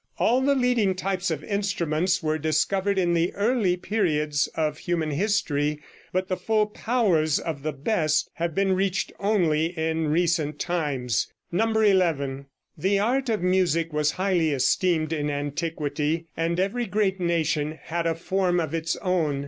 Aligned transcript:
All 0.17 0.41
the 0.41 0.55
leading 0.55 0.95
types 0.95 1.29
of 1.29 1.43
instruments 1.43 2.23
were 2.23 2.39
discovered 2.39 2.97
in 2.97 3.13
the 3.13 3.31
early 3.35 3.77
periods 3.77 4.47
of 4.55 4.79
human 4.79 5.11
history, 5.11 5.79
but 6.11 6.27
the 6.27 6.35
full 6.35 6.65
powers 6.65 7.37
of 7.37 7.61
the 7.61 7.71
best 7.71 8.31
have 8.33 8.55
been 8.55 8.71
reached 8.73 9.11
only 9.19 9.67
in 9.77 10.07
recent 10.07 10.57
times. 10.57 11.31
11. 11.53 12.47
The 12.75 12.97
art 12.97 13.29
of 13.29 13.43
music 13.43 13.93
was 13.93 14.13
highly 14.13 14.49
esteemed 14.53 15.13
in 15.13 15.29
antiquity, 15.29 16.25
and 16.35 16.59
every 16.59 16.87
great 16.87 17.19
nation 17.19 17.77
had 17.79 18.07
a 18.07 18.15
form 18.15 18.59
of 18.59 18.73
its 18.73 18.95
own. 19.03 19.39